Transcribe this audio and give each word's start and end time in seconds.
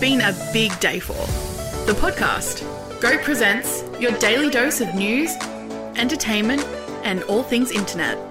been 0.00 0.22
a 0.22 0.32
big 0.52 0.78
day 0.80 0.98
for. 0.98 1.12
The 1.84 1.92
podcast, 1.92 2.62
GOAT 3.02 3.22
Presents, 3.22 3.84
your 4.00 4.12
daily 4.12 4.48
dose 4.48 4.80
of 4.80 4.94
news, 4.94 5.30
entertainment, 5.96 6.64
and 7.04 7.22
all 7.24 7.42
things 7.42 7.70
internet. 7.70 8.29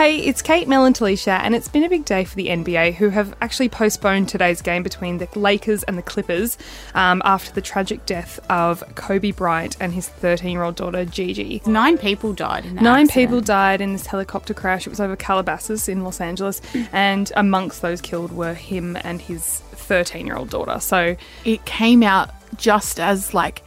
Hey, 0.00 0.20
it's 0.20 0.40
Kate, 0.40 0.66
Mel, 0.66 0.86
and 0.86 0.96
Talisha, 0.96 1.40
and 1.42 1.54
it's 1.54 1.68
been 1.68 1.84
a 1.84 1.88
big 1.90 2.06
day 2.06 2.24
for 2.24 2.34
the 2.34 2.46
NBA, 2.46 2.94
who 2.94 3.10
have 3.10 3.34
actually 3.42 3.68
postponed 3.68 4.30
today's 4.30 4.62
game 4.62 4.82
between 4.82 5.18
the 5.18 5.28
Lakers 5.38 5.82
and 5.82 5.98
the 5.98 6.02
Clippers 6.02 6.56
um, 6.94 7.20
after 7.22 7.52
the 7.52 7.60
tragic 7.60 8.06
death 8.06 8.40
of 8.48 8.82
Kobe 8.94 9.30
Bryant 9.30 9.76
and 9.78 9.92
his 9.92 10.08
13 10.08 10.52
year 10.52 10.62
old 10.62 10.76
daughter, 10.76 11.04
Gigi. 11.04 11.60
Nine 11.66 11.98
people 11.98 12.32
died 12.32 12.64
in 12.64 12.76
that 12.76 12.82
Nine 12.82 13.04
accident. 13.04 13.28
people 13.28 13.40
died 13.42 13.82
in 13.82 13.92
this 13.92 14.06
helicopter 14.06 14.54
crash. 14.54 14.86
It 14.86 14.88
was 14.88 15.00
over 15.00 15.16
Calabasas 15.16 15.86
in 15.86 16.02
Los 16.02 16.18
Angeles, 16.18 16.62
and 16.92 17.30
amongst 17.36 17.82
those 17.82 18.00
killed 18.00 18.32
were 18.32 18.54
him 18.54 18.96
and 19.04 19.20
his 19.20 19.60
13 19.72 20.26
year 20.26 20.36
old 20.36 20.48
daughter. 20.48 20.80
So, 20.80 21.14
it 21.44 21.66
came 21.66 22.02
out 22.02 22.30
just 22.56 22.98
as 22.98 23.34
like 23.34 23.62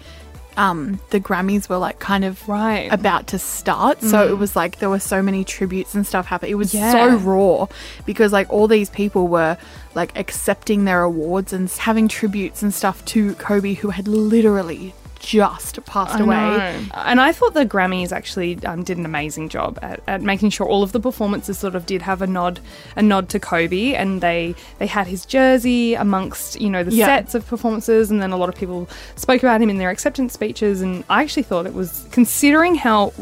um 0.58 1.00
the 1.10 1.20
Grammys 1.20 1.68
were 1.70 1.78
like 1.78 2.00
kind 2.00 2.24
of 2.26 2.48
Right. 2.48 2.92
about 2.92 3.28
to 3.28 3.40
start. 3.40 4.02
So 4.02 4.28
it 4.28 4.38
was 4.38 4.56
like 4.56 4.80
there 4.80 4.90
were 4.90 5.00
so 5.00 5.22
many 5.22 5.44
tributes 5.44 5.96
and 5.96 6.06
stuff 6.06 6.26
happening. 6.28 6.52
It 6.52 6.56
was 6.56 6.74
Yeah. 6.74 6.92
so 6.92 7.16
raw 7.18 7.68
because 8.06 8.32
like 8.32 8.50
all 8.52 8.68
these 8.68 8.90
people 8.90 9.28
were 9.28 9.58
like 9.96 10.18
accepting 10.18 10.86
their 10.86 11.02
awards 11.04 11.54
and 11.54 11.70
having 11.70 12.08
tributes 12.08 12.62
and 12.64 12.74
stuff 12.74 13.04
to 13.06 13.34
Kobe 13.36 13.74
who 13.74 13.90
had 13.90 14.08
literally 14.08 14.94
just 15.24 15.84
passed 15.86 16.20
away. 16.20 16.36
know. 16.36 16.86
And 16.94 17.20
I 17.22 17.32
thought 17.32 17.54
the 17.54 17.66
Grammys 17.66 18.12
actually 18.12 18.64
um, 18.66 18.84
did 18.84 18.98
an 18.98 19.06
amazing 19.06 19.48
job 19.50 19.80
at, 19.82 20.02
at 20.06 20.22
making 20.22 20.50
sure 20.50 20.68
all 20.68 20.84
of 20.84 20.92
the 20.92 21.00
performances 21.00 21.58
sort 21.58 21.76
of 21.76 21.86
did 21.86 22.02
have 22.02 22.22
a 22.22 22.28
nod, 22.28 22.60
a 22.98 23.02
nod 23.02 23.30
to 23.30 23.40
Kobe, 23.40 23.94
and 23.94 24.20
they 24.22 24.54
they 24.80 24.88
had 24.88 25.08
his 25.08 25.26
jersey 25.26 25.94
amongst 25.96 26.60
you 26.60 26.70
know 26.70 26.84
the 26.84 26.94
Yeah. 26.94 27.06
sets 27.06 27.36
of 27.36 27.48
performances, 27.48 28.12
and 28.12 28.22
then 28.22 28.32
a 28.32 28.38
lot 28.38 28.50
of 28.50 28.56
people 28.56 28.90
spoke 29.16 29.42
about 29.42 29.62
him 29.62 29.70
in 29.70 29.78
their 29.78 29.90
acceptance 29.90 30.34
speeches, 30.34 30.82
and 30.82 31.04
I 31.10 31.24
actually 31.24 31.44
thought 31.44 31.66
it 31.66 31.74
was 31.74 32.06
considering 32.12 32.76
how 32.76 33.14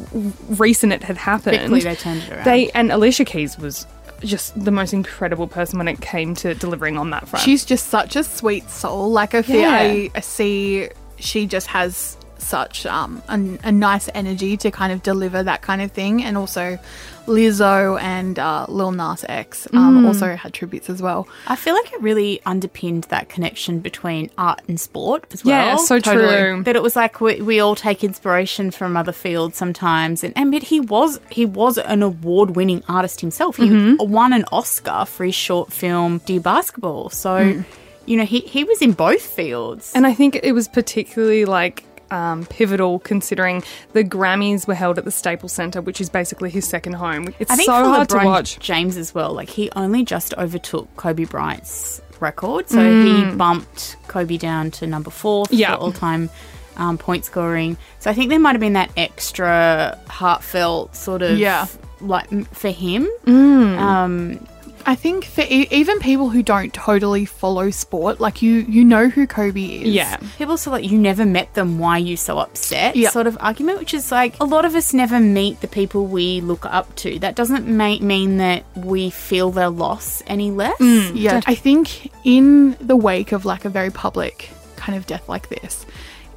recent 0.50 0.92
it 0.94 1.04
had 1.04 1.18
happened. 1.18 1.58
Quickly 1.60 1.82
they 1.82 1.96
turned 1.96 2.24
it 2.24 2.32
around. 2.32 2.46
They 2.46 2.70
and 2.72 2.92
Alicia 2.92 3.26
Keys 3.26 3.58
was 3.60 3.86
just 4.24 4.54
the 4.64 4.72
most 4.72 4.94
incredible 4.94 5.48
person 5.48 5.80
when 5.80 5.88
it 5.88 6.00
came 6.00 6.36
to 6.36 6.54
delivering 6.56 6.96
on 6.98 7.10
that 7.10 7.28
front. 7.28 7.44
She's 7.44 7.66
just 7.66 7.88
such 7.88 8.16
a 8.16 8.24
sweet 8.24 8.70
soul. 8.70 9.10
Like 9.12 9.34
I 9.34 9.42
feel 9.42 9.62
Yeah. 9.62 9.72
I, 9.80 10.12
I 10.14 10.20
see 10.20 10.90
she 11.22 11.46
just 11.48 11.68
has 11.68 12.18
such 12.38 12.88
um 12.88 13.22
a, 13.30 13.68
a 13.68 13.72
nice 13.72 14.10
energy 14.16 14.58
to 14.58 14.72
kind 14.72 14.92
of 14.92 15.04
deliver 15.04 15.44
that 15.44 15.62
kind 15.62 15.82
of 15.82 15.92
thing, 15.92 16.24
and 16.24 16.36
also 16.38 16.80
Lizzo 17.28 18.02
and 18.02 18.40
uh, 18.40 18.66
Lil 18.68 18.92
Nas 18.92 19.24
X 19.30 19.68
um, 19.74 20.08
also 20.08 20.36
had 20.36 20.54
tributes 20.54 20.90
as 20.90 21.04
well. 21.04 21.28
I 21.48 21.56
feel 21.56 21.76
like 21.76 21.94
it 21.94 22.02
really 22.02 22.42
underpinned 22.48 23.04
that 23.06 23.30
connection 23.30 23.80
between 23.80 24.32
art 24.40 24.60
and 24.68 24.80
sport 24.80 25.26
as 25.32 25.46
well. 25.46 25.56
yeah, 25.56 25.76
so 25.76 26.00
totally. 26.00 26.28
true. 26.36 26.64
that 26.64 26.76
it 26.76 26.82
was 26.82 26.96
like 26.96 27.22
we, 27.22 27.40
we 27.40 27.60
all 27.60 27.76
take 27.76 28.04
inspiration 28.04 28.72
from 28.72 28.98
other 28.98 29.12
fields 29.12 29.56
sometimes 29.56 30.24
and, 30.24 30.34
and 30.36 30.52
but 30.52 30.64
he 30.64 30.80
was 30.80 31.20
he 31.30 31.46
was 31.46 31.78
an 31.78 32.02
award 32.02 32.56
winning 32.56 32.84
artist 32.90 33.22
himself 33.22 33.58
he 33.58 33.70
Mm-hmm. 33.70 34.12
won 34.12 34.34
an 34.34 34.44
oscar 34.52 35.06
for 35.06 35.24
his 35.24 35.36
short 35.36 35.72
film 35.72 36.22
dear 36.26 36.40
basketball 36.42 37.10
so 37.12 37.64
you 38.12 38.18
know 38.18 38.26
he, 38.26 38.40
he 38.42 38.62
was 38.72 38.82
in 38.82 38.92
both 38.92 39.22
fields 39.38 39.92
And 39.96 40.06
I 40.06 40.14
think 40.14 40.32
it 40.44 40.54
was 40.54 40.68
particularly 40.68 41.46
like 41.46 41.84
um, 42.12 42.46
pivotal 42.58 43.00
considering 43.00 43.64
the 43.94 44.04
Grammys 44.04 44.68
were 44.68 44.76
held 44.84 44.98
at 44.98 45.06
the 45.06 45.12
Staples 45.12 45.54
Center, 45.54 45.80
which 45.82 46.02
is 46.02 46.10
basically 46.10 46.50
his 46.50 46.68
second 46.68 46.94
home. 47.06 47.34
It's 47.40 47.50
I 47.50 47.56
think 47.56 47.68
so 47.68 47.86
hard 47.94 48.10
LeBron 48.10 48.20
to 48.22 48.26
watch. 48.26 48.60
James 48.60 48.98
as 48.98 49.16
well 49.16 49.32
like 49.34 49.50
he 49.50 49.70
only 49.84 50.04
just 50.04 50.34
overtook 50.38 50.88
Kobe 50.98 51.24
Bryant's 51.26 52.02
record 52.20 52.70
so 52.70 52.82
he 53.06 53.24
bumped 53.36 53.96
Kobe 54.08 54.38
down 54.38 54.72
to 54.78 54.86
number 54.88 55.10
four 55.10 55.46
for 55.46 55.54
Mm. 55.56 55.60
Yeah. 55.60 55.76
all 55.76 55.92
time 55.94 56.30
um, 56.78 56.98
point 56.98 57.24
scoring 57.26 57.78
so 58.00 58.12
I 58.12 58.14
think 58.14 58.30
there 58.30 58.40
might 58.40 58.52
have 58.58 58.62
been 58.68 58.74
that 58.82 58.92
extra 58.98 59.98
heartfelt 60.10 60.96
sort 60.96 61.22
of 61.22 61.38
Yeah. 61.40 61.66
like 62.02 62.28
for 62.54 62.70
him 62.70 63.08
Mm. 63.26 63.78
um, 63.80 64.48
I 64.86 64.96
think 64.96 65.26
for 65.26 65.42
e- 65.42 65.68
even 65.72 66.00
people 66.00 66.30
who 66.30 66.42
don't 66.44 66.74
totally 66.74 67.26
follow 67.26 67.70
sport, 67.72 68.20
like 68.20 68.42
you, 68.42 68.52
you 68.68 68.84
know 68.84 69.10
who 69.10 69.28
Kobe 69.28 69.62
is. 69.64 69.88
Yeah. 69.88 70.18
people 70.38 70.58
say 70.58 70.72
like 70.72 70.90
you 70.90 70.98
never 70.98 71.26
met 71.26 71.54
them 71.54 71.80
why 71.80 71.92
are 71.98 72.00
you 72.00 72.18
so 72.18 72.38
upset 72.40 72.96
Yeah. 72.96 73.10
sort 73.10 73.28
of 73.28 73.38
argument 73.42 73.80
which 73.80 73.94
is 73.94 74.12
like 74.12 74.40
a 74.40 74.46
lot 74.46 74.66
of 74.66 74.76
us 74.76 74.94
never 74.94 75.20
meet 75.20 75.62
the 75.62 75.68
people 75.68 76.06
we 76.06 76.42
look 76.42 76.66
up 76.66 76.94
to 76.98 77.20
that 77.20 77.36
doesn't 77.36 77.68
ma- 77.68 78.00
mean 78.00 78.38
that 78.38 78.64
we 78.76 79.10
feel 79.10 79.52
their 79.52 79.70
loss 79.70 80.24
any 80.28 80.52
less 80.52 80.78
mm. 80.80 81.12
Yeah, 81.16 81.42
I 81.46 81.56
think 81.56 82.12
in 82.26 82.76
the 82.80 82.96
wake 82.96 83.32
of 83.32 83.46
like 83.46 83.66
a 83.66 83.70
very 83.70 83.90
public 83.92 84.50
kind 84.76 84.98
of 84.98 85.06
death 85.06 85.28
like 85.30 85.50
this, 85.50 85.86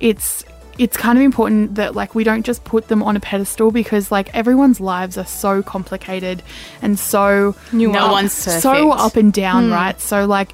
it's 0.01 0.45
it's 0.79 0.97
kind 0.97 1.19
of 1.19 1.25
important 1.25 1.77
that 1.77 1.95
like 1.95 2.15
we 2.15 2.25
don't 2.25 2.45
just 2.45 2.65
put 2.65 2.89
them 2.89 3.03
on 3.03 3.17
a 3.17 3.21
pedestal 3.21 3.71
because 3.71 4.11
like 4.11 4.35
everyone's 4.35 4.81
lives 4.81 5.17
are 5.17 5.27
so 5.27 5.63
complicated 5.63 6.43
and 6.83 6.99
so 6.99 7.55
No 7.93 8.07
up- 8.07 8.13
one's 8.13 8.33
so 8.33 8.91
up 8.91 9.17
and 9.17 9.33
down, 9.33 9.67
hmm. 9.67 9.73
right? 9.73 10.01
So 10.01 10.27
like 10.27 10.51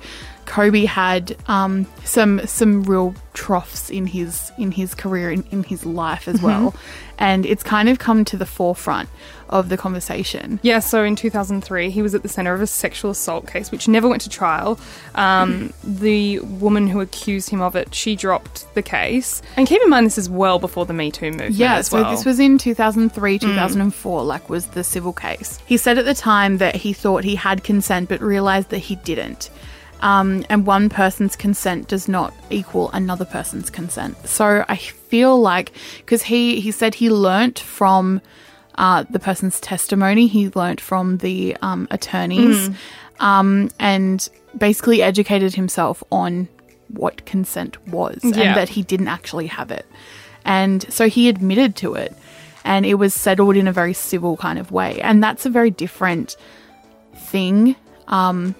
Kobe 0.51 0.85
had 0.85 1.37
um, 1.47 1.87
some 2.05 2.45
some 2.45 2.83
real 2.83 3.15
troughs 3.35 3.89
in 3.89 4.09
his 4.09 4.51
in 4.59 4.73
his 4.73 4.97
career 4.97 5.31
in, 5.31 5.45
in 5.53 5.63
his 5.63 5.87
life 5.87 6.27
as 6.27 6.43
well, 6.43 6.75
and 7.19 7.47
it's 7.47 7.63
kind 7.63 7.89
of 7.89 8.01
come 8.01 8.25
to 8.25 8.37
the 8.37 8.45
forefront 8.45 9.09
of 9.49 9.69
the 9.69 9.77
conversation. 9.77 10.59
Yeah, 10.63 10.81
so 10.81 11.05
in 11.05 11.15
2003, 11.15 11.91
he 11.91 12.03
was 12.03 12.17
at 12.17 12.23
the 12.23 12.29
center 12.29 12.53
of 12.53 12.61
a 12.61 12.67
sexual 12.67 13.13
assault 13.13 13.47
case, 13.47 13.71
which 13.71 13.87
never 13.87 14.09
went 14.09 14.23
to 14.23 14.29
trial. 14.29 14.81
Um, 15.15 15.73
the 15.85 16.41
woman 16.41 16.89
who 16.89 17.01
accused 17.01 17.51
him 17.51 17.63
of 17.63 17.77
it, 17.77 17.95
she 17.95 18.17
dropped 18.17 18.75
the 18.75 18.83
case. 18.83 19.43
And 19.57 19.69
keep 19.69 19.81
in 19.81 19.89
mind, 19.89 20.05
this 20.05 20.19
is 20.19 20.29
well 20.29 20.59
before 20.59 20.85
the 20.85 20.93
Me 20.93 21.13
Too 21.13 21.31
movement. 21.31 21.55
Yeah, 21.55 21.81
so 21.83 22.03
well. 22.03 22.11
this 22.11 22.25
was 22.25 22.41
in 22.41 22.59
2003, 22.59 23.39
2004, 23.39 24.25
like 24.25 24.51
was 24.51 24.67
the 24.67 24.83
civil 24.83 25.13
case. 25.13 25.61
He 25.65 25.77
said 25.77 25.97
at 25.97 26.07
the 26.07 26.15
time 26.15 26.59
that 26.59 26.75
he 26.75 26.93
thought 26.93 27.23
he 27.23 27.37
had 27.37 27.63
consent 27.63 28.09
but 28.09 28.21
realized 28.21 28.71
that 28.71 28.79
he 28.79 28.97
didn't. 28.97 29.49
Um, 30.01 30.45
and 30.49 30.67
one 30.67 30.89
person's 30.89 31.37
consent 31.37 31.89
does 31.89 32.09
not 32.09 32.33
equal 32.49 32.91
another 32.93 33.25
person's 33.25 33.69
consent. 33.71 34.17
So 34.27 34.65
I 34.69 34.77
feel 34.77 35.39
like 35.41 35.73
because 35.99 36.23
he 36.23 36.61
he 36.61 36.71
said 36.71 36.95
he 36.95 37.11
learnt 37.11 37.59
from 37.59 38.21
uh, 38.77 39.05
the 39.11 39.19
person's 39.19 39.61
testimony, 39.61 40.27
he 40.27 40.49
learnt 40.55 40.81
from 40.81 41.19
the 41.19 41.57
um, 41.61 41.87
attorneys, 41.91 42.71
um, 43.19 43.69
and 43.79 44.27
basically 44.57 45.03
educated 45.03 45.55
himself 45.55 46.03
on 46.11 46.49
what 46.89 47.25
consent 47.27 47.77
was 47.89 48.19
Yeah. 48.25 48.41
and 48.43 48.57
that 48.57 48.71
he 48.71 48.83
didn't 48.83 49.09
actually 49.09 49.47
have 49.49 49.71
it. 49.71 49.87
And 50.45 50.91
so 50.93 51.09
he 51.09 51.29
admitted 51.29 51.77
to 51.77 51.95
it 51.95 52.17
and 52.65 52.85
it 52.87 52.95
was 52.95 53.15
settled 53.15 53.57
in 53.57 53.69
a 53.69 53.73
very 53.73 53.93
civil 53.93 54.37
kind 54.37 54.59
of 54.59 54.73
way. 54.73 55.01
And 55.03 55.23
that's 55.23 55.47
a 55.47 55.51
very 55.51 55.71
different 55.71 56.37
thing 57.15 57.77
um, 58.09 58.55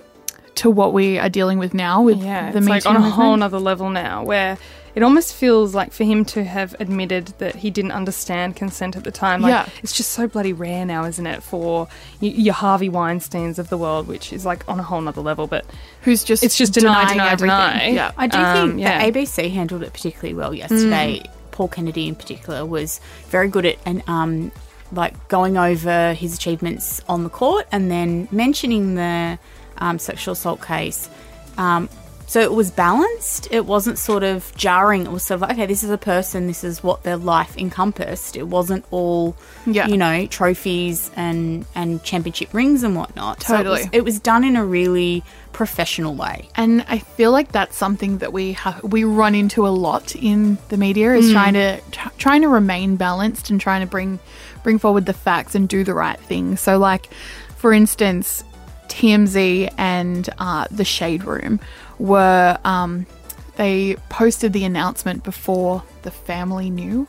to 0.61 0.71
what 0.71 0.93
we 0.93 1.19
are 1.19 1.29
dealing 1.29 1.59
with 1.59 1.75
now 1.75 2.03
with 2.03 2.23
Yeah, 2.23 2.51
the 2.53 2.59
it's 2.59 2.67
Me 2.67 2.73
like 2.73 2.83
Too 2.85 2.89
on 2.91 2.97
a 2.97 2.99
movement. 3.01 3.15
whole 3.17 3.37
nother 3.37 3.59
level 3.59 3.91
now, 3.91 4.23
where 4.25 4.57
it 4.95 5.03
almost 5.05 5.35
feels 5.35 5.73
like 5.75 5.93
for 5.93 6.03
him 6.05 6.25
to 6.25 6.43
have 6.43 6.75
admitted 6.81 7.27
that 7.39 7.55
he 7.55 7.71
didn't 7.71 7.93
understand 7.93 8.57
consent 8.57 8.97
at 8.97 9.05
the 9.05 9.13
time. 9.13 9.41
Like, 9.41 9.51
Yeah. 9.53 9.67
it's 9.85 9.93
just 9.93 10.11
so 10.11 10.27
bloody 10.27 10.53
rare 10.53 10.85
now, 10.85 11.05
isn't 11.05 11.27
it, 11.27 11.43
for 11.45 11.87
y- 12.21 12.29
your 12.29 12.55
Harvey 12.55 12.89
Weinstein's 12.89 13.59
of 13.61 13.69
the 13.69 13.79
world, 13.79 14.09
which 14.09 14.33
is 14.33 14.45
like 14.45 14.65
on 14.69 14.81
a 14.81 14.83
whole 14.83 15.01
nother 15.01 15.21
level. 15.21 15.47
But 15.47 15.65
Who's 16.03 16.25
just 16.25 16.43
It's 16.43 16.57
just 16.57 16.73
deny, 16.73 17.03
denying 17.13 17.19
deny, 17.19 17.33
everything. 17.33 17.47
deny. 17.49 17.89
Yeah. 17.91 18.11
I 18.19 18.27
do 18.27 18.39
Um, 18.39 18.69
think 18.71 18.81
yeah. 18.81 18.99
the 18.99 19.05
ABC 19.13 19.49
handled 19.51 19.83
it 19.85 19.93
particularly 19.93 20.35
well 20.35 20.53
yesterday. 20.55 21.23
Paul 21.53 21.69
Kennedy, 21.69 22.09
in 22.09 22.15
particular, 22.17 22.65
was 22.67 23.01
very 23.29 23.49
good 23.49 23.67
at 23.67 23.77
and 23.87 24.03
um, 24.09 24.51
like 24.93 25.15
going 25.29 25.57
over 25.57 26.15
his 26.15 26.35
achievements 26.35 27.01
on 27.09 27.23
the 27.23 27.31
court 27.31 27.67
and 27.71 27.91
then 27.93 28.27
mentioning 28.33 28.95
the 28.97 29.39
um, 29.81 29.99
sexual 29.99 30.33
assault 30.33 30.63
case. 30.63 31.09
Um, 31.59 31.89
so 32.27 32.41
it 32.41 32.53
was 32.53 32.71
balanced. 32.71 33.49
It 33.51 33.67
wasn't 33.67 33.99
sort 33.99 34.23
of 34.23 34.55
jarring. 34.55 35.03
It 35.05 35.11
was 35.11 35.25
sort 35.25 35.37
of 35.39 35.41
like, 35.43 35.51
okay, 35.53 35.67
this 35.67 35.83
is 35.83 35.91
a 35.91 35.99
person. 35.99 36.47
This 36.47 36.63
is 36.63 36.81
what 36.81 37.03
their 37.03 37.17
life 37.17 37.59
encompassed. 37.59 38.37
It 38.37 38.45
wasn't 38.47 38.85
all, 38.93 39.35
Yeah. 39.67 39.89
you 39.89 39.97
know, 39.97 40.27
trophies 40.27 41.11
and 41.17 41.67
and 41.75 42.01
championship 42.05 42.55
rings 42.55 42.85
and 42.85 42.95
whatnot. 42.95 43.43
So 43.43 43.57
it 43.57 43.67
was- 43.67 43.81
Totally. 43.81 43.99
it 43.99 44.05
was 44.05 44.21
done 44.21 44.45
in 44.45 44.55
a 44.55 44.65
really 44.65 45.25
professional 45.53 46.15
way. 46.15 46.49
And 46.55 46.85
I 46.89 46.99
feel 46.99 47.33
like 47.33 47.51
that's 47.51 47.77
something 47.77 48.19
that 48.19 48.33
we 48.33 48.53
ha- 48.53 48.79
we 48.85 49.03
run 49.03 49.35
into 49.35 49.67
a 49.67 49.75
lot 49.87 50.15
in 50.15 50.57
the 50.69 50.77
media 50.77 51.13
is 51.15 51.33
trying 51.33 51.55
to 51.55 51.81
tr- 51.91 52.09
trying 52.17 52.43
to 52.43 52.49
remain 52.49 52.95
balanced 52.95 53.51
and 53.51 53.61
trying 53.61 53.81
to 53.81 53.89
bring 53.89 54.21
bring 54.63 54.79
forward 54.79 55.05
the 55.07 55.13
facts 55.15 55.57
and 55.57 55.69
do 55.69 55.83
the 55.83 55.95
right 55.95 56.21
thing. 56.21 56.57
So, 56.57 56.79
like 56.79 57.09
for 57.57 57.73
instance, 57.73 58.45
TMZ 58.91 59.73
and 59.79 60.29
uh, 60.39 60.67
the 60.71 60.85
Shade 60.85 61.25
Room 61.25 61.59
were 61.99 62.59
um, 62.65 63.07
they 63.57 63.97
posted 64.09 64.53
the 64.53 64.65
announcement 64.65 65.23
before 65.25 65.83
the 66.03 66.11
family 66.11 66.71
knew 66.71 67.07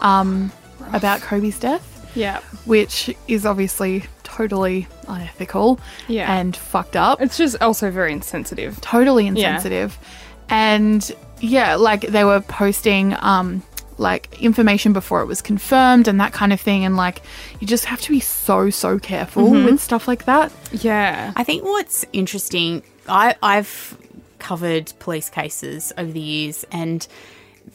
um, 0.00 0.52
about 0.92 1.20
Kobe's 1.20 1.58
death 1.58 1.86
yeah, 2.16 2.40
which 2.64 3.14
is 3.28 3.46
obviously 3.46 4.02
totally 4.24 4.88
unethical 5.06 5.78
Yeah. 6.08 6.32
and 6.40 6.56
fucked 6.56 6.96
up. 6.96 7.20
It's 7.20 7.36
just 7.36 7.62
also 7.62 7.90
very 7.92 8.12
insensitive. 8.12 8.80
totally 8.80 9.28
insensitive. 9.28 9.96
Yeah. 10.00 10.46
And 10.74 11.12
yeah, 11.40 11.76
like 11.76 12.00
they 12.00 12.24
were 12.24 12.40
posting 12.40 13.14
um 13.20 13.62
like 14.00 14.42
information 14.42 14.92
before 14.92 15.20
it 15.20 15.26
was 15.26 15.42
confirmed 15.42 16.08
and 16.08 16.18
that 16.20 16.32
kind 16.32 16.52
of 16.52 16.60
thing 16.60 16.84
and 16.84 16.96
like 16.96 17.22
you 17.60 17.66
just 17.66 17.84
have 17.84 18.00
to 18.00 18.10
be 18.10 18.18
so 18.20 18.70
so 18.70 18.98
careful 18.98 19.50
with 19.50 19.80
stuff 19.80 20.08
like 20.08 20.24
that. 20.24 20.50
Yeah. 20.72 21.32
I 21.36 21.44
think 21.44 21.64
what's 21.64 22.04
interesting, 22.12 22.82
I, 23.08 23.36
I've 23.42 23.96
covered 24.38 24.92
police 24.98 25.30
cases 25.30 25.92
over 25.96 26.10
the 26.10 26.20
years, 26.20 26.64
and 26.72 27.06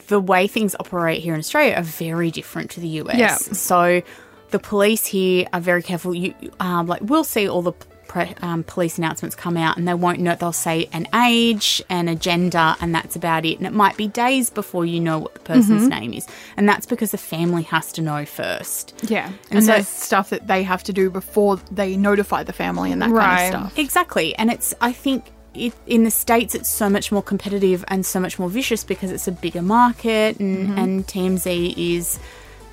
the 0.08 0.20
way 0.20 0.46
things 0.46 0.74
operate 0.78 1.22
here 1.22 1.32
in 1.32 1.40
Australia 1.40 1.74
are 1.74 1.82
very 1.82 2.30
different 2.30 2.72
to 2.72 2.80
the 2.80 2.88
US. 2.88 3.16
Yeah. 3.16 3.36
So 3.36 4.02
the 4.50 4.58
police 4.58 5.06
here 5.06 5.46
are 5.52 5.60
very 5.60 5.82
careful. 5.82 6.14
You 6.14 6.34
um, 6.60 6.86
like 6.86 7.00
we'll 7.02 7.24
see 7.24 7.48
all 7.48 7.62
the 7.62 7.72
pre- 8.08 8.34
um, 8.42 8.64
police 8.64 8.98
announcements 8.98 9.34
come 9.36 9.56
out, 9.56 9.76
and 9.76 9.86
they 9.86 9.94
won't 9.94 10.20
know. 10.20 10.34
They'll 10.34 10.52
say 10.52 10.88
an 10.92 11.06
age, 11.14 11.82
and 11.88 12.08
a 12.08 12.14
gender, 12.14 12.74
and 12.80 12.94
that's 12.94 13.16
about 13.16 13.44
it. 13.44 13.58
And 13.58 13.66
it 13.66 13.72
might 13.72 13.96
be 13.96 14.08
days 14.08 14.50
before 14.50 14.84
you 14.84 15.00
know 15.00 15.18
what 15.18 15.34
the 15.34 15.40
person's 15.40 15.88
name 15.88 16.12
is, 16.12 16.26
and 16.56 16.68
that's 16.68 16.86
because 16.86 17.10
the 17.10 17.18
family 17.18 17.62
has 17.64 17.92
to 17.92 18.02
know 18.02 18.24
first. 18.24 18.94
Yeah. 19.08 19.30
And 19.50 19.64
so- 19.64 19.72
there's 19.72 19.88
stuff 19.88 20.30
that 20.30 20.46
they 20.46 20.62
have 20.62 20.82
to 20.84 20.92
do 20.92 21.10
before 21.10 21.56
they 21.70 21.96
notify 21.96 22.42
the 22.42 22.52
family 22.52 22.92
and 22.92 23.02
that 23.02 23.10
Right. 23.10 23.24
kind 23.52 23.54
of 23.54 23.60
stuff. 23.72 23.78
Exactly. 23.78 24.34
And 24.36 24.50
it's, 24.50 24.74
I 24.80 24.92
think, 24.92 25.24
it, 25.54 25.72
in 25.86 26.04
the 26.04 26.10
States, 26.10 26.54
it's 26.54 26.68
so 26.68 26.90
much 26.90 27.10
more 27.10 27.22
competitive 27.22 27.82
and 27.88 28.04
so 28.04 28.20
much 28.20 28.38
more 28.38 28.50
vicious 28.50 28.84
because 28.84 29.10
it's 29.10 29.26
a 29.26 29.32
bigger 29.32 29.62
market, 29.62 30.38
and, 30.38 30.78
and 30.78 31.06
TMZ 31.06 31.74
is, 31.96 32.18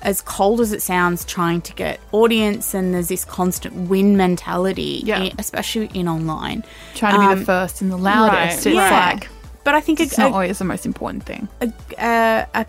as 0.04 0.20
cold 0.22 0.60
as 0.60 0.72
it 0.72 0.82
sounds, 0.82 1.24
trying 1.24 1.60
to 1.62 1.72
get 1.74 1.98
audience, 2.12 2.74
and 2.74 2.92
there's 2.94 3.08
this 3.08 3.24
constant 3.24 3.74
win 3.88 4.16
mentality, 4.16 5.02
Yeah. 5.04 5.18
i- 5.22 5.32
especially 5.38 5.90
in 5.94 6.06
online. 6.08 6.62
Trying 6.94 7.14
to 7.14 7.20
be 7.20 7.26
Um, 7.26 7.38
the 7.40 7.44
first 7.44 7.80
and 7.80 7.90
the 7.90 7.96
loudest. 7.96 8.34
right. 8.36 8.52
It's 8.54 8.66
Yeah. 8.66 8.90
like 9.12 9.28
But 9.64 9.74
I 9.74 9.80
think 9.80 9.98
it's 10.00 10.18
a, 10.18 10.20
not 10.20 10.32
always 10.32 10.58
the 10.58 10.64
most 10.64 10.84
important 10.84 11.24
thing. 11.24 11.48
a, 11.62 11.72
a, 11.98 12.46
a, 12.54 12.66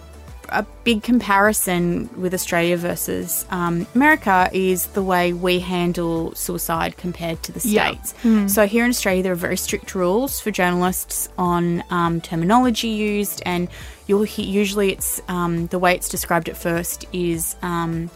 a 0.50 0.66
big 0.84 1.04
comparison 1.04 2.10
with 2.20 2.34
Australia 2.34 2.78
versus 2.78 3.46
um, 3.50 3.86
America 3.96 4.50
is 4.54 4.88
the 4.88 5.02
way 5.04 5.34
we 5.34 5.60
handle 5.60 6.34
suicide 6.36 6.98
compared 6.98 7.42
to 7.44 7.52
the 7.52 7.68
Yeah. 7.68 7.92
States. 7.92 8.54
So 8.54 8.66
here 8.68 8.84
in 8.84 8.90
Australia, 8.90 9.24
there 9.24 9.32
are 9.34 9.36
very 9.36 9.58
strict 9.58 9.96
rules 9.96 10.40
for 10.40 10.52
journalists 10.52 11.30
on 11.38 11.84
um, 11.90 12.22
terminology 12.22 12.90
used, 12.90 13.42
and 13.46 13.68
you'll 14.08 14.24
hear, 14.24 14.46
usually 14.46 14.92
it's 14.92 15.22
um, 15.28 15.68
the 15.68 15.80
way 15.80 15.96
it's 15.96 16.10
described 16.10 16.50
at 16.50 16.58
first 16.58 17.06
is 17.14 17.56
um, 17.62 18.10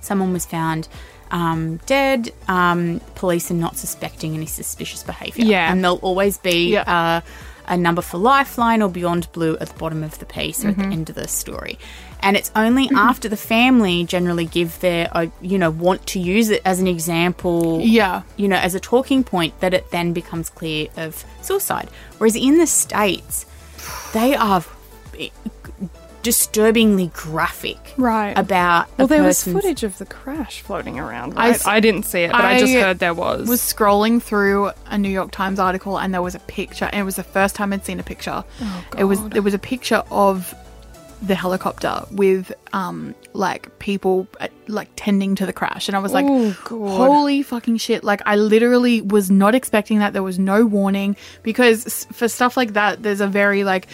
someone 0.00 0.32
was 0.32 0.46
found. 0.46 0.88
Um, 1.32 1.78
dead, 1.86 2.32
um, 2.48 3.00
police 3.14 3.52
are 3.52 3.54
not 3.54 3.76
suspecting 3.76 4.34
any 4.34 4.46
suspicious 4.46 5.04
behaviour. 5.04 5.44
Yeah. 5.44 5.70
And 5.70 5.84
there'll 5.84 5.98
always 5.98 6.38
be 6.38 6.72
Yeah. 6.72 6.82
uh, 6.82 7.20
a 7.66 7.76
number 7.76 8.02
for 8.02 8.18
Lifeline 8.18 8.82
or 8.82 8.88
Beyond 8.88 9.30
Blue 9.32 9.56
at 9.58 9.68
the 9.68 9.78
bottom 9.78 10.02
of 10.02 10.18
the 10.18 10.26
piece 10.26 10.64
or 10.64 10.68
at 10.68 10.76
the 10.76 10.84
end 10.84 11.08
of 11.08 11.14
the 11.16 11.28
story. 11.28 11.78
And 12.22 12.36
it's 12.36 12.50
only 12.54 12.90
after 12.94 13.28
the 13.28 13.36
family 13.36 14.04
generally 14.04 14.44
give 14.44 14.78
their, 14.80 15.08
uh, 15.12 15.26
you 15.40 15.58
know, 15.58 15.70
want 15.70 16.06
to 16.08 16.18
use 16.20 16.50
it 16.50 16.60
as 16.64 16.78
an 16.80 16.86
example, 16.86 17.80
Yeah. 17.82 18.22
you 18.36 18.46
know, 18.48 18.56
as 18.56 18.74
a 18.74 18.80
talking 18.80 19.24
point 19.24 19.58
that 19.60 19.72
it 19.72 19.90
then 19.90 20.12
becomes 20.12 20.50
clear 20.50 20.88
of 20.96 21.24
suicide. 21.42 21.88
Whereas 22.18 22.36
in 22.36 22.58
the 22.58 22.66
States, 22.66 23.46
they 24.12 24.34
are 24.34 24.62
disturbingly 26.22 27.08
graphic 27.14 27.78
Right. 27.96 28.36
about 28.36 28.88
well, 28.98 29.06
there 29.06 29.22
was 29.22 29.42
footage 29.42 29.82
of 29.82 29.96
the 29.98 30.04
crash 30.06 30.60
floating 30.60 30.98
around. 30.98 31.32
I 31.38 31.48
Right? 31.48 31.54
s- 31.54 31.66
I, 31.66 31.80
didn't 31.80 32.04
see 32.04 32.20
it, 32.22 32.32
but 32.32 32.44
I, 32.44 32.58
just 32.60 32.72
heard 32.74 32.98
there 32.98 33.14
was. 33.14 33.48
was 33.48 33.60
scrolling 33.60 34.22
through 34.22 34.70
a 34.86 34.98
New 34.98 35.08
York 35.08 35.30
Times 35.30 35.58
article 35.58 35.98
and 35.98 36.12
there 36.12 36.22
was 36.22 36.34
a 36.34 36.40
picture 36.40 36.86
and 36.92 37.00
it 37.00 37.04
was 37.04 37.16
the 37.16 37.22
first 37.24 37.54
time 37.54 37.72
I'd 37.72 37.84
seen 37.84 37.98
a 38.00 38.02
picture. 38.02 38.44
Oh, 38.60 38.84
It 38.98 39.04
was 39.04 39.18
God. 39.20 39.32
there 39.32 39.42
was 39.42 39.54
a 39.54 39.58
picture 39.58 40.02
of 40.10 40.54
the 41.22 41.34
helicopter 41.34 42.02
with 42.12 42.50
um 42.72 43.14
like 43.34 43.78
people 43.78 44.26
like 44.70 44.88
tending 44.96 45.34
to 45.34 45.46
the 45.46 45.52
crash 45.52 45.88
and 45.88 45.96
I 45.96 46.00
was 46.00 46.12
like 46.12 46.24
Oh, 46.28 46.50
holy 46.70 47.42
fucking 47.42 47.76
shit 47.78 48.04
like 48.04 48.20
I 48.26 48.36
literally 48.36 49.00
was 49.02 49.30
not 49.30 49.54
expecting 49.54 49.98
that 49.98 50.12
there 50.12 50.22
was 50.22 50.38
no 50.38 50.64
warning 50.64 51.16
because 51.42 52.06
for 52.12 52.28
stuff 52.28 52.56
like 52.56 52.72
that 52.74 53.02
there's 53.02 53.20
a 53.20 53.26
very 53.26 53.64
like 53.64 53.86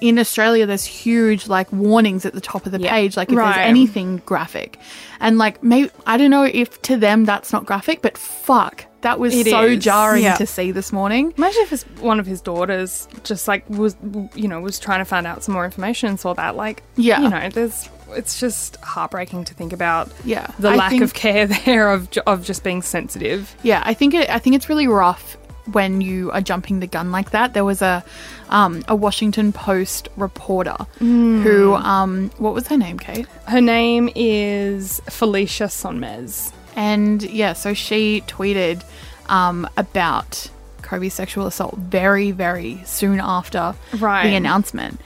in 0.00 0.18
Australia 0.18 0.66
there's 0.66 0.84
huge 0.84 1.48
like 1.48 1.70
warnings 1.72 2.24
at 2.24 2.32
the 2.32 2.40
top 2.40 2.66
of 2.66 2.72
the 2.72 2.80
Yeah. 2.80 2.90
page 2.90 3.16
like 3.16 3.30
if 3.30 3.36
Right. 3.36 3.54
there's 3.56 3.66
anything 3.68 4.22
graphic 4.26 4.78
and 5.20 5.38
like 5.38 5.62
maybe 5.62 5.90
I 6.06 6.16
don't 6.16 6.30
know 6.30 6.44
if 6.44 6.80
to 6.82 6.96
them 6.96 7.24
that's 7.24 7.52
not 7.52 7.66
graphic 7.66 8.02
but 8.02 8.16
fuck 8.18 8.86
that 9.02 9.18
was 9.18 9.34
It 9.34 9.48
so 9.48 9.64
is. 9.64 9.82
jarring 9.82 10.22
Yeah. 10.22 10.36
to 10.36 10.46
see 10.46 10.70
this 10.70 10.92
morning 10.92 11.34
Imagine 11.36 11.62
if 11.62 11.72
it's 11.72 11.82
one 12.00 12.20
of 12.20 12.26
his 12.26 12.40
daughters 12.40 13.08
just 13.24 13.48
like 13.48 13.68
was 13.68 13.96
you 14.34 14.46
know 14.48 14.60
was 14.60 14.78
trying 14.78 15.00
to 15.00 15.04
find 15.04 15.26
out 15.26 15.42
some 15.42 15.54
more 15.54 15.64
information 15.64 16.08
and 16.08 16.20
saw 16.20 16.34
that 16.34 16.54
like 16.56 16.82
Yeah. 16.96 17.20
you 17.20 17.28
know 17.28 17.48
there's 17.48 17.88
it's 18.14 18.38
just 18.40 18.76
heartbreaking 18.76 19.44
to 19.44 19.54
think 19.54 19.72
about 19.72 20.10
Yeah. 20.24 20.46
the 20.58 20.70
I 20.70 20.76
lack 20.76 20.90
think- 20.90 21.02
of 21.02 21.14
care 21.14 21.46
there 21.66 21.90
of 21.90 22.08
of 22.26 22.44
just 22.44 22.62
being 22.64 22.82
sensitive 22.82 23.54
Yeah, 23.62 23.82
I 23.84 23.94
think 23.94 24.14
it. 24.14 24.28
I 24.30 24.38
think 24.38 24.56
it's 24.56 24.68
really 24.68 24.86
rough 24.86 25.36
when 25.70 26.00
you 26.00 26.30
are 26.32 26.40
jumping 26.40 26.80
the 26.80 26.88
gun 26.88 27.12
like 27.12 27.30
that. 27.30 27.54
There 27.54 27.64
was 27.64 27.82
a 27.82 28.04
um, 28.48 28.82
a 28.88 28.96
Washington 28.96 29.52
Post 29.52 30.08
reporter 30.16 30.76
who 30.98 31.74
um, 31.74 32.30
what 32.38 32.52
was 32.52 32.66
her 32.68 32.76
name, 32.76 32.98
Kate? 32.98 33.26
her 33.46 33.60
name 33.60 34.10
is 34.14 35.00
Felicia 35.08 35.64
Sonmez 35.64 36.52
And 36.76 37.22
yeah, 37.22 37.52
so 37.54 37.74
she 37.74 38.22
tweeted 38.26 38.82
um, 39.28 39.68
about 39.76 40.50
Kobe's 40.82 41.14
sexual 41.14 41.46
assault 41.46 41.76
very, 41.78 42.32
very 42.32 42.82
soon 42.84 43.20
after 43.20 43.74
Right. 43.98 44.28
the 44.28 44.34
announcement. 44.34 45.00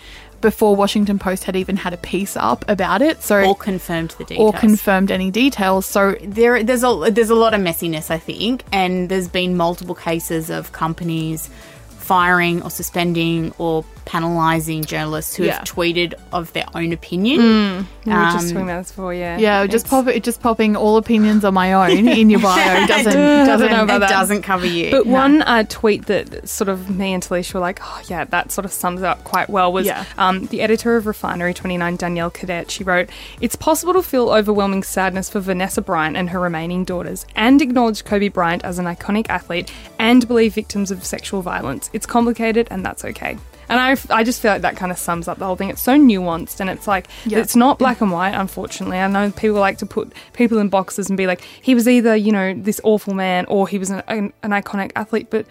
Before 0.47 0.77
Washington 0.77 1.19
Post 1.19 1.43
had 1.43 1.57
even 1.57 1.77
had 1.77 1.93
a 1.93 1.97
piece 1.97 2.37
up 2.37 2.65
about 2.69 3.03
it, 3.03 3.21
so 3.21 3.43
or 3.49 3.57
confirmed 3.57 4.11
the 4.17 4.23
details. 4.23 4.55
or 4.55 4.57
confirmed 4.57 5.11
any 5.11 5.33
details. 5.33 5.87
So 5.87 6.15
there 6.23 6.63
there's 6.63 6.85
a 6.85 7.09
there's 7.11 7.31
a 7.31 7.35
lot 7.35 7.53
of 7.53 7.61
messiness 7.61 8.13
I 8.13 8.19
think 8.19 8.63
and 8.71 9.09
there's 9.09 9.27
been 9.27 9.57
multiple 9.57 9.97
cases 9.97 10.49
of 10.49 10.71
companies 10.71 11.51
firing 11.89 12.63
or 12.63 12.71
suspending 12.71 13.53
or 13.59 13.85
penalizing 14.07 14.85
journalists 14.85 15.35
who 15.37 15.45
Yeah. 15.45 15.57
have 15.57 15.65
tweeted 15.65 16.15
of 16.33 16.53
their 16.55 16.65
own 16.75 16.93
opinion. 16.93 17.87
we 18.07 18.13
were 18.13 18.19
just 18.33 18.47
Um, 18.47 18.53
talking 18.53 18.63
about 18.63 18.79
this 18.85 18.93
before 18.93 19.13
yeah 19.13 19.37
yeah, 19.37 19.67
just 19.67 19.89
pop 19.89 20.07
it, 20.07 20.23
just 20.23 20.41
popping 20.41 20.75
all 20.77 20.97
opinions 20.97 21.45
on 21.45 21.53
my 21.55 21.73
own 21.75 22.09
in 22.21 22.31
your 22.31 22.41
bio 22.41 22.87
doesn't 22.87 23.13
doesn't 23.13 23.71
know 23.71 23.83
about 23.83 23.97
it 23.97 24.01
that. 24.01 24.11
doesn't 24.11 24.43
cover 24.43 24.65
you. 24.67 24.91
But 24.91 25.07
one 25.07 25.43
uh, 25.43 25.65
tweet 25.69 26.07
that 26.07 26.49
sort 26.49 26.69
of 26.69 26.89
me 26.89 27.13
and 27.13 27.23
Talisha 27.23 27.55
were 27.55 27.61
like, 27.61 27.81
oh, 27.83 28.01
yeah, 28.09 28.25
that 28.25 28.53
sort 28.53 28.65
of 28.65 28.73
sums 28.73 29.01
it 29.03 29.07
up 29.07 29.23
quite 29.25 29.51
well 29.51 29.73
was 29.73 29.87
Yeah. 29.87 30.05
um, 30.19 30.47
the 30.47 30.61
editor 30.63 30.97
of 30.97 31.07
Refinery 31.07 31.53
29, 31.53 31.97
Danielle 31.97 32.31
Cadet. 32.31 32.71
She 32.71 32.85
wrote, 32.85 33.11
It's 33.41 33.57
possible 33.57 33.93
to 33.95 34.03
feel 34.03 34.31
overwhelming 34.31 34.83
sadness 34.85 35.29
for 35.29 35.41
Vanessa 35.41 35.83
Bryant 35.83 36.17
and 36.17 36.31
her 36.31 36.39
remaining 36.41 36.85
daughters 36.85 37.27
and 37.35 37.61
acknowledge 37.61 38.05
Kobe 38.05 38.29
Bryant 38.29 38.65
as 38.65 38.79
an 38.79 38.85
iconic 38.87 39.27
athlete 39.29 39.71
and 39.99 40.27
believe 40.29 40.55
victims 40.55 40.91
of 40.93 41.05
sexual 41.05 41.43
violence. 41.43 41.91
It's 41.93 42.07
complicated 42.07 42.69
and 42.71 42.85
that's 42.87 43.05
okay. 43.05 43.37
And 43.69 43.81
I, 43.81 43.97
I 44.11 44.23
just 44.25 44.41
feel 44.41 44.53
like 44.53 44.63
that 44.63 44.77
kind 44.77 44.93
of 44.93 44.99
sums 44.99 45.29
up 45.29 45.39
the 45.39 45.47
whole 45.47 45.57
thing. 45.57 45.71
It's 45.71 45.83
so 45.83 45.99
nuanced 45.99 46.61
and 46.61 46.71
it's 46.71 46.87
like, 46.87 47.09
Yeah. 47.25 47.39
it's 47.39 47.57
not 47.57 47.79
black 47.79 48.01
and 48.01 48.13
white, 48.13 48.35
unfortunately. 48.35 48.99
I 48.99 49.09
know 49.09 49.31
people 49.31 49.59
like 49.59 49.79
to 49.79 49.87
put 49.87 50.13
people 50.33 50.59
in 50.59 50.69
boxes 50.69 51.09
and 51.09 51.17
be 51.17 51.27
like, 51.27 51.41
he 51.63 51.75
was 51.75 51.89
either, 51.89 52.15
you 52.15 52.33
know, 52.33 52.55
this 52.55 52.81
awful 52.85 53.15
man 53.15 53.45
or 53.47 53.67
he 53.69 53.79
was 53.79 53.91
an, 53.91 54.03
an, 54.09 54.33
an 54.43 54.51
iconic 54.51 54.93
athlete. 54.95 55.29
But 55.31 55.47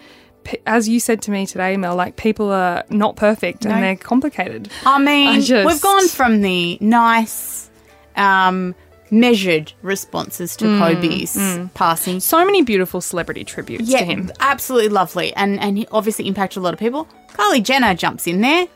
as 0.64 0.88
you 0.88 1.00
said 1.00 1.20
to 1.22 1.30
me 1.30 1.44
today, 1.44 1.76
Mel, 1.76 1.96
like 1.96 2.16
people 2.16 2.50
are 2.52 2.84
not 2.88 3.16
perfect 3.16 3.66
and 3.66 3.82
they're 3.82 3.96
complicated. 3.96 4.70
I 4.84 4.98
mean, 4.98 5.28
I 5.28 5.40
just- 5.40 5.66
we've 5.66 5.80
gone 5.82 6.08
from 6.08 6.40
the 6.40 6.78
nice, 6.80 7.68
um, 8.16 8.74
measured 9.10 9.72
responses 9.82 10.56
to 10.56 10.64
mm, 10.64 10.78
Kobe's 10.78 11.36
mm. 11.36 11.72
passing. 11.74 12.20
So 12.20 12.44
many 12.44 12.62
beautiful 12.62 13.00
celebrity 13.00 13.44
tributes 13.44 13.88
Yeah, 13.88 14.00
to 14.00 14.04
him. 14.04 14.32
absolutely 14.40 14.88
lovely, 14.90 15.34
and 15.34 15.60
and 15.60 15.78
he 15.78 15.86
obviously 15.92 16.26
impacted 16.26 16.58
a 16.58 16.60
lot 16.60 16.74
of 16.74 16.80
people. 16.80 17.06
Kylie 17.32 17.62
Jenner 17.62 17.94
jumps 17.94 18.26
in 18.26 18.40
there, 18.40 18.66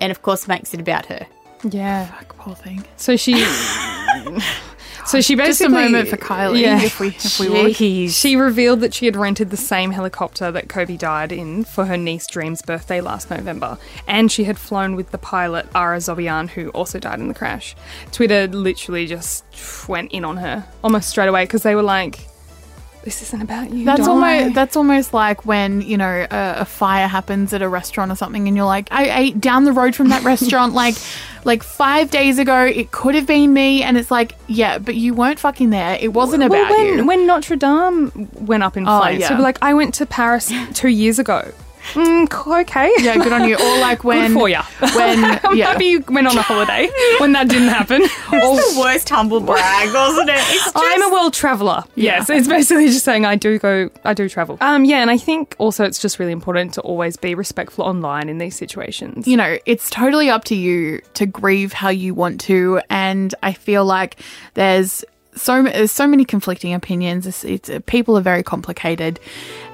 and 0.00 0.10
of 0.10 0.22
course 0.22 0.48
makes 0.48 0.74
it 0.74 0.80
about 0.80 1.06
her. 1.06 1.26
Yeah. 1.68 2.06
Fuck, 2.06 2.36
poor 2.36 2.54
thing. 2.54 2.84
So 2.96 3.16
she. 3.16 3.34
so 5.06 5.20
she 5.20 5.34
basically. 5.34 5.46
Just 5.46 5.60
a 5.62 5.68
moment 5.68 6.08
for 6.08 6.16
Kylie, 6.16 6.60
Yeah. 6.62 6.82
if 6.82 6.98
we 7.00 7.08
if 7.08 7.38
we 7.38 7.48
would. 7.48 7.76
She 7.76 8.36
revealed 8.36 8.80
that 8.80 8.94
she 8.94 9.06
had 9.06 9.16
rented 9.16 9.50
the 9.50 9.56
same 9.56 9.90
helicopter 9.90 10.50
that 10.52 10.68
Kobe 10.68 10.96
died 10.96 11.32
in 11.32 11.64
for 11.64 11.86
her 11.86 11.96
niece 11.96 12.26
Dream's 12.26 12.62
birthday 12.62 13.00
last 13.00 13.30
November, 13.30 13.78
and 14.06 14.30
she 14.32 14.44
had 14.44 14.58
flown 14.58 14.96
with 14.96 15.10
the 15.10 15.18
pilot 15.18 15.66
Ara 15.74 15.98
Zobayan, 15.98 16.48
who 16.48 16.70
also 16.70 16.98
died 16.98 17.20
in 17.20 17.28
the 17.28 17.34
crash. 17.34 17.74
Twitter 18.12 18.46
literally 18.46 19.06
just 19.06 19.44
went 19.88 20.12
in 20.12 20.24
on 20.24 20.36
her 20.38 20.64
almost 20.82 21.08
straight 21.10 21.28
away 21.28 21.44
because 21.44 21.62
they 21.62 21.74
were 21.74 21.82
like, 21.82 22.26
this 23.04 23.20
isn't 23.22 23.42
about 23.42 23.70
you. 23.70 23.84
That's 23.84 24.08
almost 24.08 24.54
that's 24.54 24.76
almost 24.76 25.12
like 25.12 25.44
when 25.44 25.82
you 25.82 25.96
know 25.96 26.26
a, 26.30 26.54
a 26.60 26.64
fire 26.64 27.06
happens 27.06 27.52
at 27.52 27.60
a 27.62 27.68
restaurant 27.68 28.10
or 28.10 28.16
something, 28.16 28.48
and 28.48 28.56
you're 28.56 28.66
like, 28.66 28.88
I 28.90 29.18
ate 29.20 29.40
down 29.40 29.64
the 29.64 29.72
road 29.72 29.94
from 29.94 30.08
that 30.08 30.22
restaurant 30.32 30.72
like 30.72 30.94
like 31.44 31.62
five 31.62 32.10
days 32.10 32.38
ago. 32.38 32.64
It 32.64 32.90
could 32.90 33.14
have 33.14 33.26
been 33.26 33.52
me, 33.52 33.82
and 33.82 33.96
it's 33.98 34.10
like, 34.10 34.34
yeah, 34.46 34.78
but 34.78 34.94
you 34.94 35.12
weren't 35.14 35.38
fucking 35.38 35.70
there. 35.70 35.98
It 36.00 36.12
wasn't 36.12 36.48
well, 36.48 36.62
about 36.62 36.70
when, 36.70 36.98
you. 36.98 37.06
when 37.06 37.26
Notre 37.26 37.56
Dame 37.56 38.28
went 38.34 38.62
up 38.62 38.76
in 38.76 38.88
Oh, 38.88 39.00
flames, 39.00 39.20
yeah. 39.20 39.28
people 39.28 39.42
were 39.42 39.48
like, 39.48 39.58
I 39.62 39.74
went 39.74 39.94
to 39.94 40.06
Paris 40.06 40.50
two 40.72 40.88
years 40.88 41.18
ago. 41.18 41.52
Mm, 41.92 42.60
okay. 42.62 42.92
yeah, 42.98 43.16
good 43.16 43.32
on 43.32 43.48
you. 43.48 43.56
Or 43.56 43.78
like 43.78 44.04
when 44.04 44.32
Good 44.32 44.38
for 44.38 44.48
ya. 44.48 44.62
when 44.94 45.24
I'm 45.44 45.56
yeah. 45.56 45.66
happy 45.72 45.86
you 45.86 46.04
went 46.08 46.26
on 46.26 46.36
a 46.36 46.42
holiday 46.42 46.88
when 47.18 47.32
that 47.32 47.48
didn't 47.48 47.68
happen. 47.68 48.02
It's 48.02 48.74
the 48.74 48.80
worst 48.80 49.08
humble 49.08 49.40
brag, 49.40 49.92
wasn't 49.94 50.30
it? 50.30 50.36
Just, 50.52 50.72
I'm 50.74 51.02
a 51.02 51.12
world 51.12 51.34
traveler. 51.34 51.84
Yes, 51.94 52.28
it's 52.30 52.48
basically 52.48 52.86
just 52.86 53.04
saying 53.04 53.24
I 53.24 53.36
do 53.36 53.58
go, 53.58 53.90
I 54.04 54.14
do 54.14 54.28
travel. 54.28 54.58
Um, 54.60 54.84
yeah, 54.84 55.00
and 55.00 55.10
I 55.10 55.18
think 55.18 55.54
also 55.58 55.84
it's 55.84 55.98
just 55.98 56.18
really 56.18 56.32
important 56.32 56.74
to 56.74 56.80
always 56.80 57.16
be 57.16 57.34
respectful 57.34 57.84
online 57.84 58.28
in 58.28 58.38
these 58.38 58.56
situations. 58.56 59.26
you 59.28 59.36
know, 59.36 59.58
it's 59.66 59.90
totally 59.90 60.30
up 60.30 60.44
to 60.44 60.54
you 60.54 61.00
to 61.14 61.26
grieve 61.26 61.72
how 61.72 61.90
you 61.90 62.14
want 62.14 62.40
to. 62.42 62.80
And 62.90 63.34
I 63.42 63.52
feel 63.52 63.84
like 63.84 64.16
there's 64.54 65.04
so 65.36 65.62
there's 65.62 65.92
so 65.92 66.06
many 66.06 66.24
conflicting 66.24 66.74
opinions. 66.74 67.26
It's, 67.26 67.44
it's 67.44 67.70
people 67.86 68.16
are 68.16 68.22
very 68.22 68.42
complicated, 68.42 69.18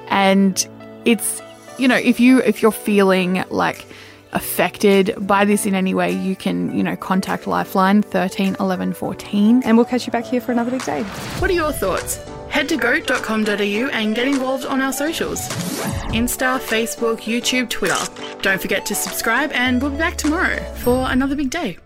and 0.09 0.67
it's 1.05 1.41
you 1.81 1.87
know 1.87 1.97
if 1.97 2.19
you 2.19 2.41
if 2.41 2.61
you're 2.61 2.71
feeling 2.71 3.43
like 3.49 3.85
affected 4.33 5.13
by 5.19 5.43
this 5.45 5.65
in 5.65 5.75
any 5.75 5.93
way, 5.93 6.11
you 6.11 6.35
can 6.35 6.75
you 6.77 6.83
know 6.83 6.95
contact 6.95 7.47
Lifeline 7.47 8.01
thirteen 8.01 8.55
eleven 8.59 8.93
fourteen. 8.93 9.61
And 9.63 9.77
we'll 9.77 9.85
catch 9.85 10.05
you 10.05 10.11
back 10.11 10.25
here 10.25 10.41
for 10.41 10.51
another 10.51 10.71
big 10.71 10.85
day. 10.85 11.03
What 11.39 11.49
are 11.49 11.53
your 11.53 11.71
thoughts? 11.71 12.19
Head 12.49 12.67
to 12.69 12.77
goat.com.au 12.77 13.53
and 13.53 14.13
get 14.15 14.27
involved 14.27 14.65
on 14.65 14.81
our 14.81 14.93
socials 14.93 15.39
Insta, 16.11 16.59
Facebook, 16.59 17.21
YouTube, 17.21 17.69
Twitter. 17.69 17.95
Don't 18.41 18.61
forget 18.61 18.85
to 18.87 18.95
subscribe, 18.95 19.51
and 19.53 19.81
we'll 19.81 19.91
be 19.91 19.97
back 19.97 20.17
tomorrow 20.17 20.61
for 20.75 21.09
another 21.09 21.35
big 21.35 21.49
day. 21.49 21.77